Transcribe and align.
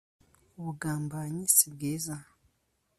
Ubugambanyi 0.57 1.43
si 1.55 1.65
bwiza 1.73 2.15